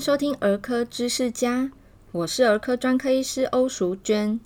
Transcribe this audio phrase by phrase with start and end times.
[0.00, 1.72] 收听儿科知识家，
[2.12, 4.38] 我是儿科专科医师欧淑娟。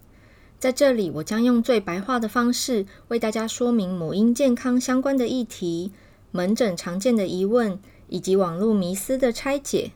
[0.59, 5.93] 在这里，我将用最白话的方式为大家说明母婴健康相关的议题、
[6.31, 7.79] 门诊常见的疑问
[8.09, 9.91] 以及网络迷思的拆解。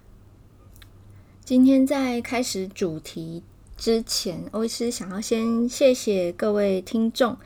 [1.45, 3.43] 今天在开始主题
[3.77, 7.38] 之前，欧医师想要先谢谢各位听众。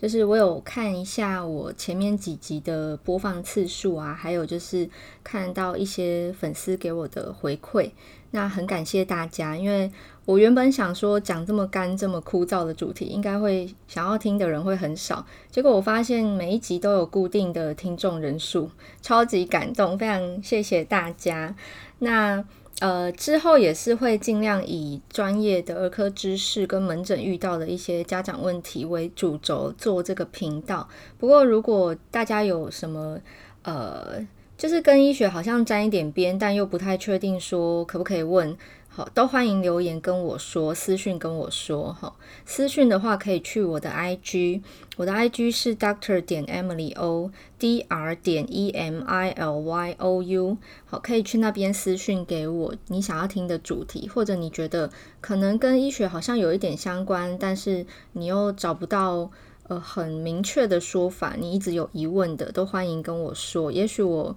[0.00, 4.88] 就是我有看一下我前面几集的播放次数啊，还有就是
[5.24, 7.90] 看到一些粉丝给我的回馈，
[8.30, 9.56] 那很感谢大家。
[9.56, 9.90] 因为
[10.24, 18.70] 我原本想说讲这么干、这么枯燥的主题，应该会想要听的人会很少，结果我发现每一集都有固定的听众人数，
[19.02, 21.54] 超级感动，非常谢谢大家。
[21.98, 22.44] 那。
[22.80, 30.88] 呃，之后也是会尽量以专业的儿科知识跟门诊遇到的一些家长问题为主轴做这个频道。
[31.18, 33.18] 不过，如果大家有什么
[33.62, 34.24] 呃，
[34.56, 38.56] 就是跟医学好像沾一点边，但又不太确定说可不可以问。
[38.98, 41.92] 好，都欢迎留言跟我说，私讯跟我说。
[41.92, 44.60] 好，私讯的话可以去我的 IG，
[44.96, 50.56] 我的 IG 是 Doctor 点 Emily O，D R 点 E M I L Y O U。
[50.84, 59.30] 好，可以去那边私讯给我你想要听的主题，或者你觉得可能跟医学好像有一点相关，但是你又找不到
[59.68, 63.70] 呃很明确的说法，你一直有疑问的，都欢迎跟我说。
[63.70, 64.36] 也许我。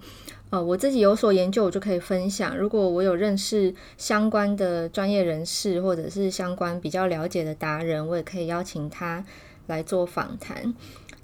[0.51, 2.57] 呃，我自己有所研究，我就可以分享。
[2.57, 9.23] 如果我有认识相关的专业人士，或者是相关比较了解的达人，我也可以邀请他
[9.67, 10.75] 来做访谈。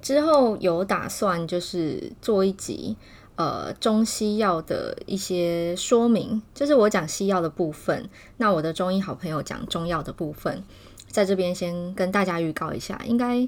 [0.01, 2.95] 之后有打算就是做一集，
[3.35, 10.63] 呃，中西药的一些说明，就是我讲西药的部分，那我的中医好朋友讲中药的部分，
[11.09, 13.45] 在这边先跟大家预告一下，应该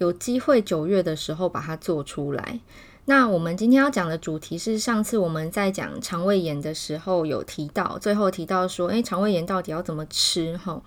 [0.00, 2.58] 有机会九月的时候把它做出来。
[3.04, 10.56] 那我们今天要讲的主题是上次我们在讲肠胃炎的时候有提到，最后提到说，诶，肠胃炎到底要怎么吃？
[10.56, 10.80] 哈，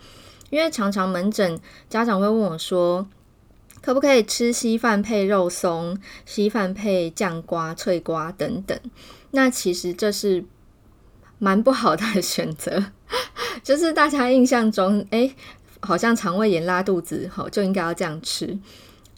[0.50, 3.08] 因为常常门诊家长会问我说，
[3.84, 8.80] 可不可以吃稀饭配肉松、稀饭配酱瓜、脆瓜等等？
[9.30, 10.44] 那其实这是
[11.38, 12.86] 蛮不好的选择，
[13.62, 15.36] 就是大家印象中，诶，
[15.82, 18.58] 好像肠胃炎拉肚子，哈，就应该要这样吃。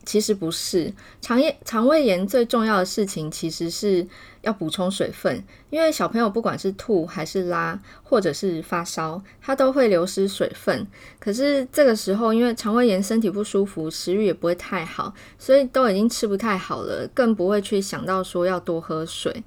[0.06, 4.08] 其实不是，肠炎、肠胃炎最重要的事情其实是
[4.42, 10.86] 要补充水分，因为小朋友不管是吐还是拉，或者是发烧，他都会流失水分。
[11.20, 19.44] 可是这个时候，因为肠胃炎身体不舒服，食欲也不会太好，所以都已经吃不太好了，更不会去想到说要多喝水。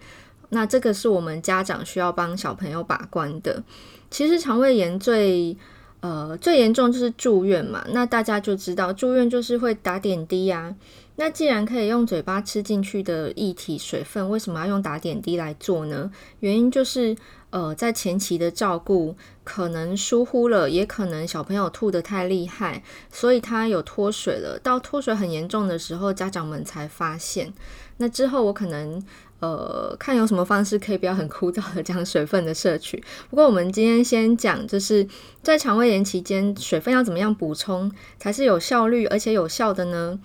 [0.50, 3.62] 那这个是我们家长需要帮小朋友把关的。
[4.10, 5.54] 其实肠胃炎最
[6.00, 10.74] 呃，最严重就是住院嘛，那大家就知道住院就是会打点滴呀。
[11.16, 16.08] 那既然可以用嘴巴吃进去的液体水分，为什么要用打点滴来做呢？
[16.38, 17.16] 原因就是，
[17.50, 24.56] 呃，在前期的照顾可能疏忽了，也可能小朋友吐得太厉害，所以他有脱水了。
[24.60, 27.52] 到脱水很严重的时候，家长们才发现。
[27.96, 29.02] 那之后我可能。
[29.40, 33.02] 呃，看有什么方式可以不要很枯燥的讲水分的摄取。
[33.30, 35.06] 不过我们今天先讲，就是
[35.42, 40.18] 在肠胃炎期间，水分要怎么样补充才是有效率而且有效的呢？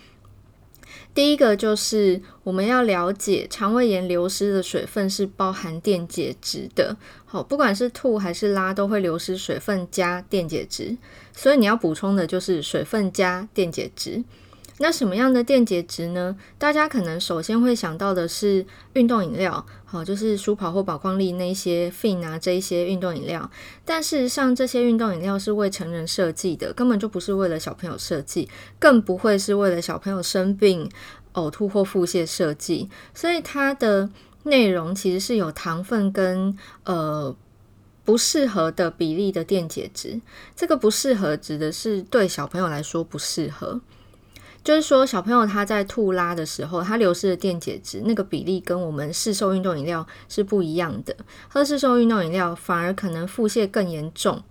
[1.14, 6.98] 第一个就是我们要了解肠胃炎流失的水分是包含电解质的。
[7.26, 10.98] 好，不管是吐还是拉，都会流失水分加电解质，
[11.32, 14.24] 所以你要补充的就是水分加电解质。
[14.84, 16.36] 那什么样的电解质呢？
[16.58, 23.50] 大家可能首先会想到的是运动饮料，好，就是舒跑或宝矿力那些 FIN 啊，这一些运动饮料。
[23.86, 30.92] 但事实上，这些运动饮料是为成人设计的，根本就不是为了小朋友设计，更不会是为了小朋友生病、
[31.36, 32.90] 呕吐或腹泻设计。
[33.14, 34.10] 所以它的
[34.44, 37.34] 内容其实是有糖分跟呃
[38.04, 40.20] 不适合的比例的电解质。
[40.58, 43.80] 这个不适合指的是对小朋友来说不适合。
[44.64, 51.16] 就是说，小朋友他在吐拉的时候，他流失的电解质那个比例跟我们市售运动饮料是不一样的。
[51.50, 54.42] 喝市售运动饮料反而可能腹泻更严重。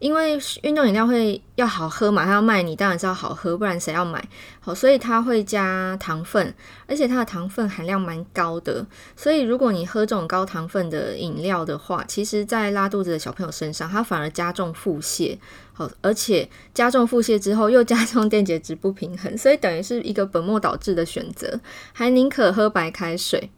[0.00, 4.22] 因为运动饮料会要好喝嘛，它要卖你当然是要好喝，不然谁要买？
[4.58, 6.52] 好，所以它会加糖分，
[6.86, 8.84] 而且它的糖分含量蛮高的。
[9.14, 15.38] 所以如果你喝这种高糖分的饮料的话，其实在拉肚子的小朋友身上，它反而加重腹泻。
[15.74, 21.60] 好，而且加重腹泻之后又加重电解质不平衡，所以等于是一个本末倒置的选择，
[21.92, 23.50] 还宁可喝白开水。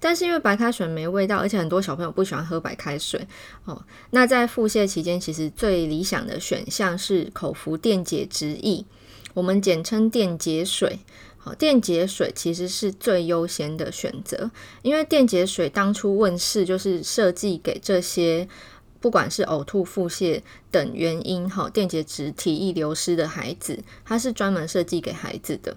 [0.00, 3.24] 但是因为白开水没味道，而且很多小朋友不喜欢喝白开水
[3.66, 3.80] 哦。
[4.10, 8.84] 那在腹泻期间，其实最理想的选项是口服电解质液，
[9.34, 10.98] 我们简称电解水。
[11.42, 14.50] 好，电解水其实是最优先的选择，
[14.82, 18.46] 因为电解水当初问世就是设计给这些
[19.00, 25.74] 不管是呕吐、腹泻等原因，哈，电解质体液流失的孩子，它是专门设计给孩子的。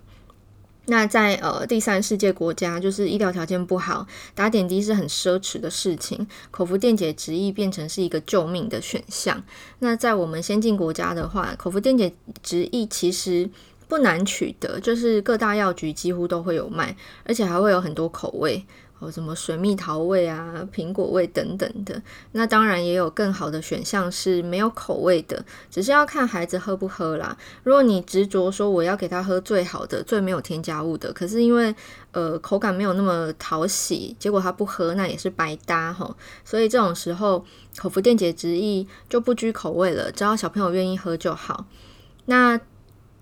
[0.85, 9.41] 那在呃第三世界国家，就是医疗条件不好，打点滴是很奢侈的事情，口服电解质液变成是一个救命的选项。
[9.79, 13.49] 那在我们先进国家的话，口服电解质液其实
[13.87, 18.65] 不难取得，就是各大药局几乎都会有卖，而且还会有很多口味。
[19.03, 22.01] 有什么水蜜桃味啊、苹果味等等的，
[22.31, 27.37] 那当然也有更好的选项是没有口味的，只是要看孩子喝不喝啦。
[27.63, 31.75] 如果你执着说我要给他喝最好的、最没有添加物的，可是因为
[32.11, 36.15] 呃口感没有那么讨喜，结果他不喝，那也是白搭哈。
[36.45, 37.45] 所以这种时候，
[37.77, 41.65] 口服电解质液就不拘口味了，只要小朋友愿意喝就好。
[42.25, 42.59] 那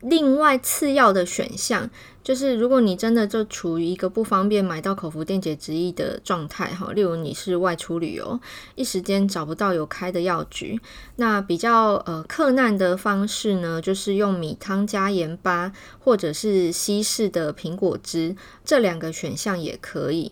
[0.02, 1.90] 另外次要的选项
[2.24, 8.40] 就是，如果你真的就处于一个不方便买到口服电解质液的状态哈，例如你是外出旅游，
[8.76, 10.80] 一时间找不到有开的药局，
[11.16, 20.32] 那比较呃克难的方式呢，就是用米汤加盐巴，或者是稀释的苹果汁，这两个选项也可以。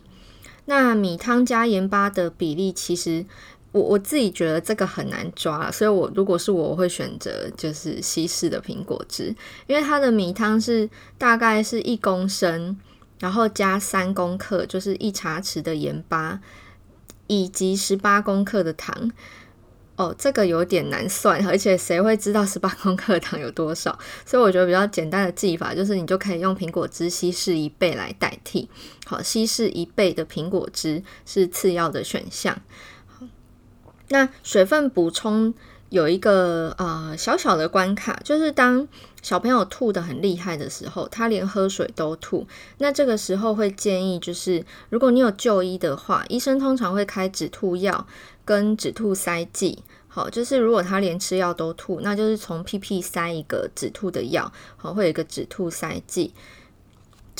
[0.66, 3.26] 那米汤加盐巴的比例其实。
[3.72, 9.34] 我我自己觉得这个很难抓，所以我如果是我，我会选择就是稀释的苹果汁，
[9.66, 12.76] 因为它的米汤是大概是一公升，
[13.20, 16.40] 然后加三公克，就是一茶匙的盐巴，
[17.28, 19.10] 以及十八公克的糖。
[19.96, 23.98] 哦，这个有点难算，而且谁会知道十八公克的糖有多少？
[24.24, 28.66] 所以我觉得比较简单的记法就是，你就可以用苹果汁稀释一倍来代替。
[29.04, 32.58] 好，稀释一倍的苹果汁是次要的选项。
[34.10, 35.52] 那水分补充
[35.88, 38.86] 有一个呃小小的关卡，就是当
[39.22, 42.46] 小朋友吐得很厉害的时候，他连喝水都吐。
[42.78, 48.06] 那这个时候会建议，就是如果你有就医的话，医生通常会开止吐药
[48.44, 49.82] 跟止吐塞剂。
[50.12, 56.34] 好，就是如果他连吃药都吐，那就是从屁屁塞一个止吐的药，好，会有一个止吐塞剂。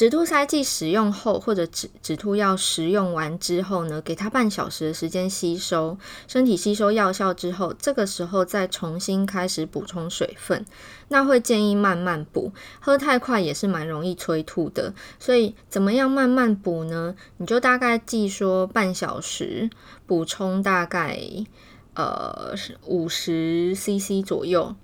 [0.00, 10.64] 止吐塞剂使用后，或者止止吐药食用完之后呢，给它半小时的时间吸收，身体吸收药效之后，这个时候再重新开始补充水分。
[11.08, 12.50] 那会建议慢慢补，
[12.80, 14.94] 喝太快也是蛮容易催吐的。
[15.18, 17.14] 所以怎么样慢慢补呢？
[17.36, 19.68] 你就大概记说半小时
[20.06, 21.20] 补充大概
[21.92, 22.54] 呃
[22.86, 24.74] 五十 CC 左右。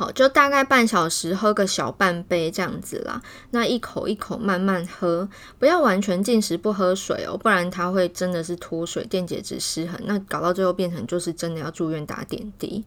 [0.00, 3.20] 好，就大概半小时喝个小半杯这样子啦。
[3.50, 12.82] 那一口一口慢慢喝，不要完全进食不喝水哦，不然它会真的是脱水、电解质失衡，那搞到最后变成就是真的要住院打点滴。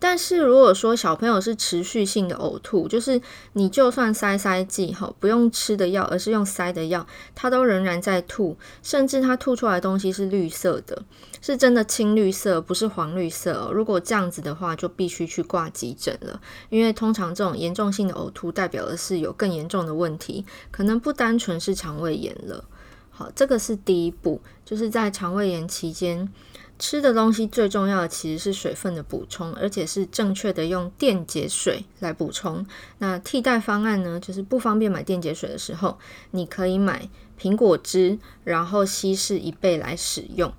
[0.00, 3.20] 但是如果说小朋友是持续性的呕吐，就是
[3.54, 7.04] 你就算塞塞剂哈，不用吃的药，而是用塞的药，
[7.34, 11.02] 他都仍然在吐，甚至他吐出来的东西是绿色的，
[11.40, 13.72] 是真的青绿色，不是黄绿色哦。
[13.72, 22.64] 如果这样子的话，就必须去挂急诊了，因为通常这种严重性的呕吐代表的是有更严重的问题，可能不单纯是肠胃炎了。
[23.10, 26.32] 好，这个是第一步，就是在肠胃炎期间。
[26.78, 32.64] 吃的东西最重要的其实是水分的补充，而且是正确的用电解水来补充。
[32.98, 35.98] 那替代方案呢，就是不方便买电解水的时候，
[36.30, 37.08] 你可以买
[37.38, 40.52] 苹果汁，然后稀释一倍来使用。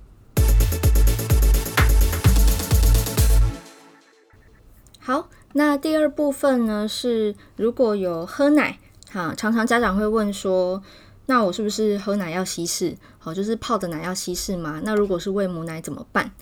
[4.98, 8.78] 好，那第二部分呢，是如果有喝奶，
[9.10, 10.82] 哈，常常家长会问说，
[11.30, 12.96] 那我是不是喝奶要稀释？
[13.20, 14.80] 好，就是泡的奶要稀释吗？
[14.82, 16.32] 那如果是喂母奶怎么办？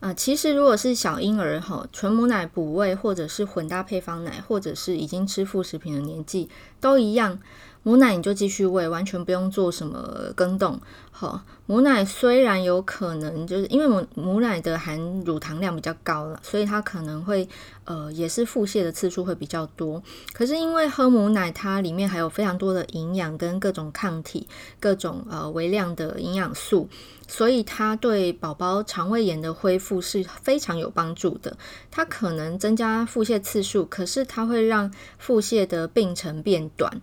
[0.00, 7.38] 啊、其实如果是小婴儿哈，纯母奶补喂，或者是混搭配方奶，或者是已经吃副食品的年纪，都一样。
[7.82, 10.80] 母奶你就继续喂，完全不用做什么更动。
[11.10, 17.48] 好，母奶虽然有可能就是因为母母奶的含乳糖量比较高了，所以它可能会
[17.84, 20.02] 呃也是腹泻的次数会比较多。
[20.32, 24.48] 可是因为喝母奶，它里面还有非常多的营养跟各种抗体、
[24.80, 26.88] 各种呃微量的营养素，
[27.28, 31.56] 所以它对宝宝肠胃炎的恢复是非常有帮助的。
[31.90, 37.00] 它可能增加腹泻次数，可是它会让腹泻的病程变短。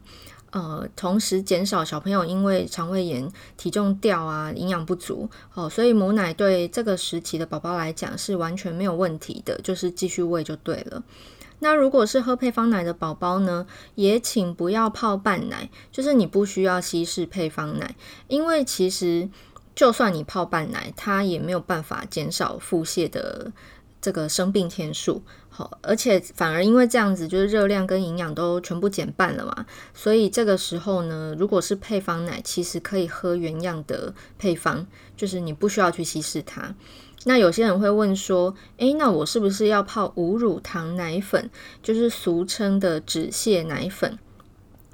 [0.52, 11.04] 呃，同时减少小朋友因为肠胃炎体重掉啊、营养不足哦，所以母奶对这个时期的宝宝来讲是完全没有问题的，就是继续喂就对了。
[11.60, 17.96] 那如果是喝配方奶的宝宝呢，也请不要泡半奶，就是你不需要稀释配方奶，
[18.28, 19.30] 因为其实
[19.76, 23.52] 就算你泡半奶，它也没有办法减少腹泻的
[24.02, 25.78] 这个生病天数好。
[25.82, 36.74] 而且反而因为这样子，就是热量跟营养都全部减半了嘛，所以这个时候呢，如果是配方奶，其实可以喝原样的配方，就是你不需要去稀释它。
[37.26, 41.50] 那有些人会问说，诶，那我是不是要泡无乳糖奶粉，
[41.84, 44.18] 就是俗称的止泻奶粉？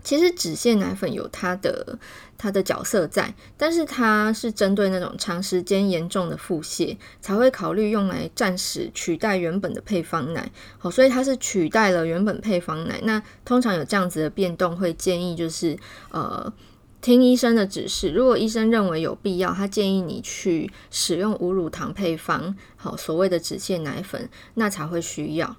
[0.05, 1.97] 其实止泻奶粉有它的
[2.38, 10.50] 它的角色在，但是它是针对那种长时间严重的腹泻才会考虑用来暂时取代原本的配方奶。
[10.77, 13.01] 好，所以它是取代了原本配方奶。
[13.03, 15.75] 那通常有这样子的变动，会建议就是
[16.12, 16.53] 呃
[17.01, 18.12] 听医生的指示。
[18.12, 25.55] 如果医生认为有必要，他建议你去使用无乳糖配方，好，所谓的止泻奶粉，那才会需要。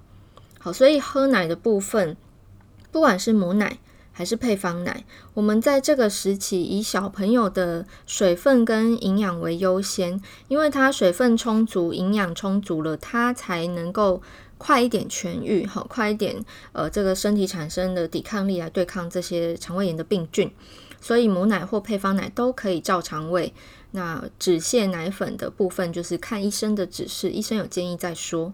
[0.57, 2.15] 好，所以喝奶的部分，
[2.91, 3.77] 不管是母奶，
[4.17, 5.03] 还是配方奶，
[5.35, 14.19] 我们在这个时期以小朋友的水分跟营养为优先，因为它水分充足、营养充足了，它才能够
[14.57, 20.51] 快一点痊愈，好，快一点，呃，这个身体产生的抵抗力来对抗这些肠胃炎的病菌。
[20.99, 23.53] 所以母奶或配方奶都可以照常喂。
[23.91, 28.51] 那止泻奶粉的部分就是看医生的指示，医生有建议再说。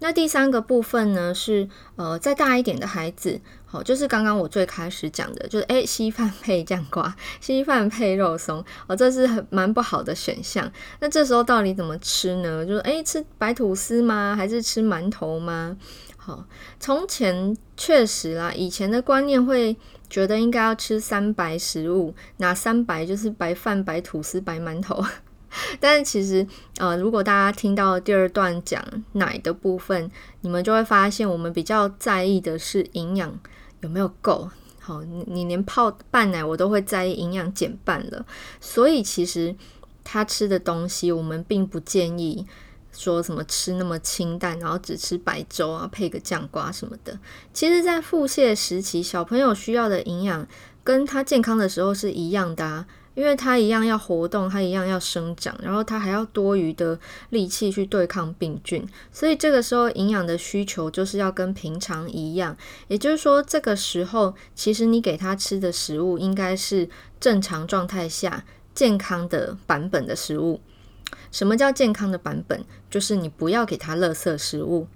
[0.00, 10.70] 那第三个部分呢，是呃再大一点的孩子，好，就是刚刚我最开始讲的，就是诶稀饭配酱瓜，稀饭配肉松，哦，这是很蛮不好的选项。
[11.00, 12.64] 那这时候到底怎么吃呢？
[12.64, 14.34] 就是诶吃白吐司吗？
[14.36, 15.76] 还是吃馒头吗？
[16.16, 16.44] 好，
[16.78, 19.76] 从前确实啦，以前的观念会
[20.08, 25.04] 觉得应该要吃三白食物，哪三白就是白饭、白吐司、白馒头。
[25.80, 26.46] 但是其实，
[26.78, 30.10] 呃，如果大家听到第二段讲奶的部分，
[30.42, 33.38] 你们就会发现，我们比较在意的是营养
[33.80, 34.50] 有没有够。
[34.80, 38.24] 好，你连泡半奶我都会在意营养减半了。
[38.60, 39.54] 所以其实
[40.02, 42.46] 他吃的东西，我们并不建议
[42.90, 47.18] 说什么吃那么清淡，然后只吃白粥啊，配个酱瓜什么的。
[47.52, 50.46] 其实，在腹泻时期，小朋友需要的营养
[50.82, 52.86] 跟他健康的时候是一样的啊。
[53.18, 56.96] 因为它一样要活动，它一样要生长，然后它还要多余的
[57.30, 62.56] 力气去对抗病菌，所以这个时候营养的需求就是要跟平常一样。
[62.86, 70.60] 也就是说，这个时候其实你给它吃的食物应该是正常状态下健康的版本的食物。
[71.32, 72.64] 什么叫健康的版本？
[72.88, 74.86] 就是你不要给它垃圾食物。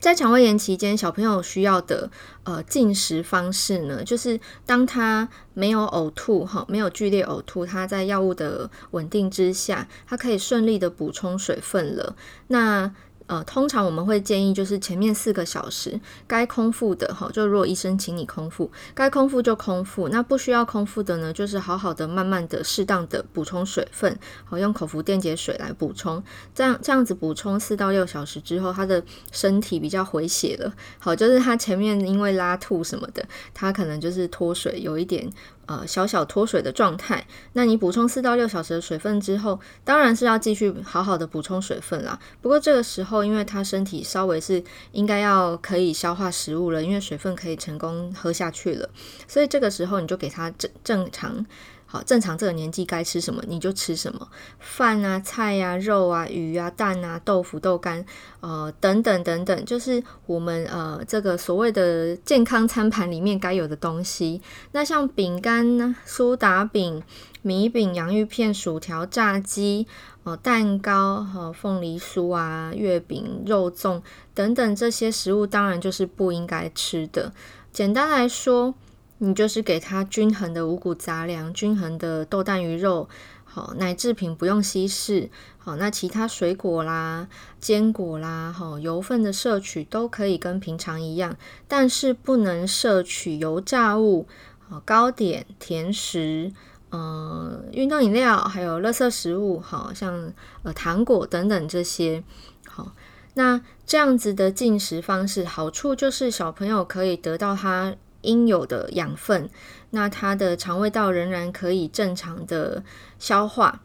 [0.00, 2.10] 在肠胃炎期间，小朋友需要的
[2.44, 12.16] 呃进食方式呢，就是当他没有呕吐哈，没有剧烈呕吐，他在药物的稳定之下，他可以顺利的补充水分了。
[12.46, 12.90] 那
[13.30, 20.08] 呃，通常我们会建议，就是前面四个小时该空腹的哈，就如果医生请你空腹，该空腹就空腹。
[20.08, 26.20] 那不需要空腹的呢，就是好好的、慢慢的、适当的补充水分，好用口服电解水来补充。
[26.52, 30.74] 这样这样子补充四到六小时之后，他的身体比较回血了。
[30.98, 35.30] 好，就是他前面因为拉吐什么的，他可能就是脱水有一点。
[35.66, 42.18] 呃，小小脱水的状态，那你补充四到六小时的水分之后，当然是要继续好好的补充水分啦。
[42.42, 44.62] 不过这个时候，因为他身体稍微是
[44.92, 48.88] 应该要可以消化食物了，因为水分可以成功喝下去了，
[49.26, 51.44] 所以这个时候你就给他正正常。
[51.92, 54.28] 好，正常这个年纪该吃什么你就吃什么，
[54.60, 58.06] 饭啊、菜啊、肉啊、鱼啊、蛋啊、豆腐、豆干，
[58.38, 64.40] 呃，等等等等，就是我们呃这个所谓的健康餐盘里面该有的东西。
[64.70, 67.02] 那像饼干呢、苏打饼、
[67.42, 69.88] 米饼、洋芋片、薯条、炸鸡、
[70.22, 74.00] 呃蛋糕和、凤梨酥啊、月饼、肉粽
[74.32, 77.32] 等等这些食物，当然就是不应该吃的。
[77.72, 78.76] 简单来说。
[79.22, 83.06] 你就是给他均衡的五谷杂粮，均衡的豆蛋鱼肉，
[83.44, 87.28] 好，奶制品不用稀释，好，那其他水果啦、
[87.60, 91.36] 坚果啦，好，油分的摄取都可以跟平常一样，
[91.68, 94.26] 但是不能摄取油炸物、
[94.58, 96.50] 好糕点、甜食，
[96.90, 102.24] 嗯，运动饮料，还有垃圾食物，好像呃糖果等等这些，
[102.66, 102.94] 好，
[103.34, 107.94] 那这样子的进食方式，好处就是小朋友可以得到他。
[108.22, 109.48] 应有的养分，
[109.90, 112.82] 那他的肠胃道仍然可以正常的
[113.18, 113.82] 消化。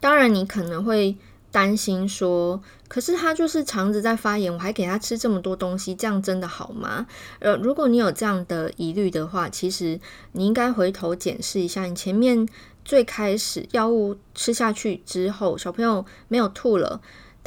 [0.00, 1.16] 当然，你可能会
[1.50, 7.06] 担心说，可是他就是肠子在发炎，我还给他吃这么多东西，这样真的好吗？
[7.40, 9.98] 呃，如果你有这样的疑虑的话，其实
[10.32, 12.46] 你应该回头检视一下，你前面
[12.84, 17.00] 最开始药物吃下去之后，小朋友没有吐了。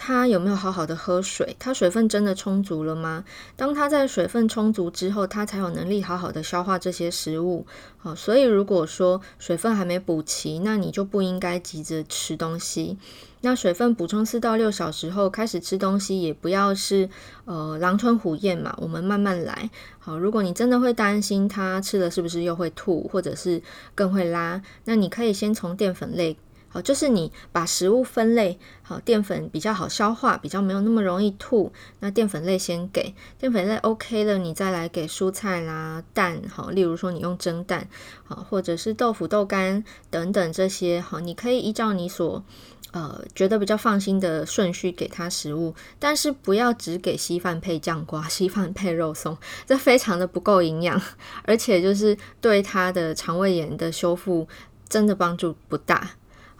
[0.03, 1.55] 他有没有好好的喝水？
[1.59, 3.23] 他水分真的充足了吗？
[3.55, 7.67] 当他在水分充足之后，他才有能力好好的消化这些食物。
[7.99, 12.97] 好，所以如果说水分还没补齐，那你就不应该急着吃东西。
[13.41, 17.07] 那水分补充四到六小时后开始吃东西，也不要是
[17.45, 19.69] 呃狼吞虎咽嘛，我们慢慢来。
[19.99, 23.61] 好，如果你真的会担心他吃了是不是又会吐，或者是
[23.93, 26.35] 更会拉，那你可以先从淀粉类。
[26.73, 37.89] 好，就是你把食物分类，好，淀粉比较好消化，比较没有那么容易吐，那淀粉类先给，淀粉类 OK 了，你再来给蔬菜啦、蛋，好，例如说你用蒸蛋，
[38.23, 42.41] 好，或者是豆腐、豆干等等这些，好，你可以依照你所
[42.91, 51.01] 呃觉得比较放心的顺序给他食物，但是不要只给稀饭配酱瓜、 稀饭配肉松，这非常的不够营养，
[51.43, 54.47] 而且就是对他的肠胃炎的修复
[54.87, 56.11] 真的帮助不大。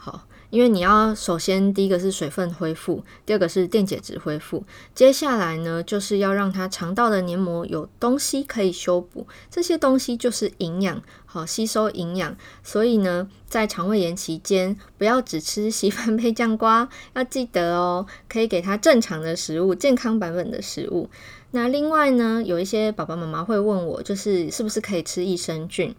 [0.04, 4.64] 好，因为你要首先第一个是水分恢复，第二个是电解质恢复，
[4.96, 12.36] 接下来呢就是要让它肠道的黏膜有东西可以修补，这些东西就是营养，好，吸收营养。
[12.64, 21.08] 所以呢，在肠胃炎期间，不要只吃稀饭配酱瓜，要记得哦，可以给它正常的食物，健康版本的食物。
[21.52, 25.94] 那另外呢，有一些爸爸妈妈会问我，就是是不是可以吃益生菌？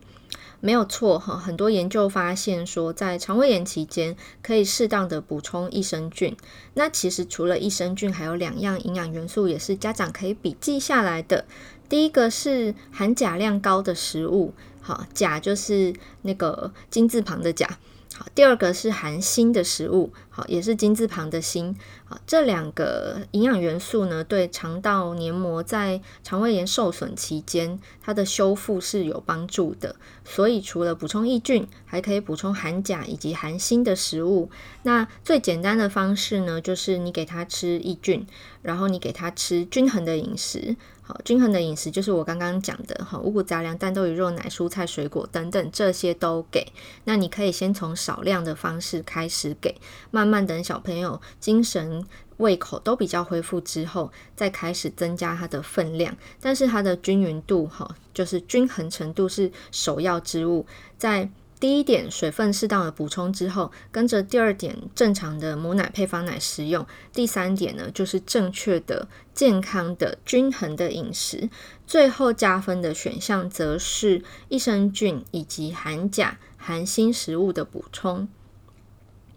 [0.60, 6.36] 没有错哈，很多研究发现说，在肠胃炎期间可以适当的补充益生菌。
[6.74, 11.46] 那其实除了益生菌，还有两样营养元素也是家长可以笔记下来的。
[11.90, 17.78] 第一个是含钾量高的食物，好，钾就是那个金字旁的钾。
[18.16, 21.76] 好，第二个是含锌的食物，好，也是金字旁的锌。
[22.06, 29.96] 好，这两个营养元素呢，对肠道黏膜在肠胃炎受损期间，它的修复是有帮助的。
[30.26, 34.50] 所以除了补充益菌，还可以补充含钾以及含锌的食物。
[34.82, 38.26] 那最简单的方式呢，就是你给他吃益菌，
[38.64, 40.76] 然后你给他吃均衡的饮食。
[41.06, 46.72] 好，均衡的饮食就是我刚刚讲的，哈，五谷杂粮、蛋豆鱼肉奶、蔬菜水果等等，这些都给。
[47.04, 49.76] 那你可以先从少量的方式开始给，
[50.12, 52.02] 慢慢慢等小朋友精神、
[52.38, 56.16] 胃口都比较恢复之后，再开始增加它的分量。
[56.40, 60.66] 但是它的均匀度，哈，就是均衡程度是首要之务，
[60.98, 61.30] 在。
[61.60, 66.86] 第一点，水分适当的补充之后，跟着第二点，正常的母奶配方奶食用。
[67.14, 71.50] 第三点呢，就是正确的、健康的、均衡的饮食。
[71.88, 78.28] 最后加分的选项，则是益生菌以及含钾、含锌食物的补充。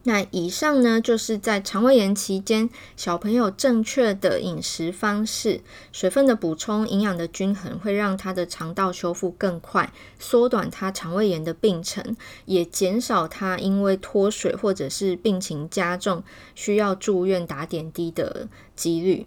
[0.07, 16.23] 那以上呢，就是在肠胃炎期间，小朋友正确的饮食方式、水分的补充、营养的均衡，会让他的肠道修复更快，缩短他肠胃炎的病程，也减少他因为脱水或者是病情加重
[16.55, 19.27] 需要住院打点滴的几率。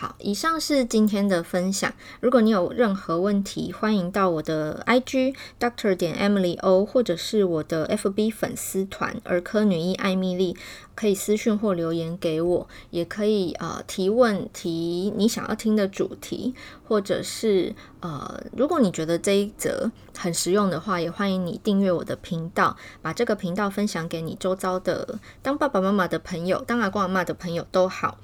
[0.00, 1.92] 好，以上是今天的分享。
[2.20, 10.56] 如果你有任何问题，欢迎到我的 IG Doctor 点 Emily O，或者是我的 FB 粉丝团儿科女医艾米丽，
[10.94, 16.54] 可以私讯或留言给我，也可以呃提问提你想要听的主题，
[16.86, 28.18] 或者是呃如果你觉得这一则很实用的话，也欢迎你订阅我的频道，把这个频道分享给你周遭的当爸爸妈妈的朋友、当阿公阿妈的朋友都好。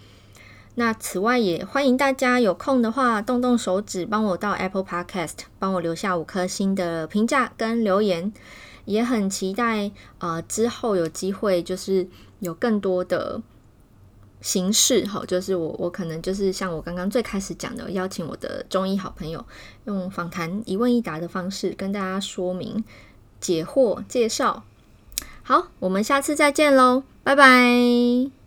[0.76, 8.32] 那此外，也欢迎大家有空的话，动动手指帮我到 Apple Podcast 帮我留下五颗星的评价跟留言，
[8.84, 12.08] 也很期待呃之后有机会就是
[12.40, 13.40] 有更多的
[14.40, 19.44] 形式哈，就是我我可能就是像我刚刚最开始讲的，邀请我的中医好朋友
[19.84, 22.82] 用访谈一问一答的方式跟大家说明
[23.40, 24.64] 解惑介绍。
[25.44, 28.43] 好，我们下次再见喽，拜拜。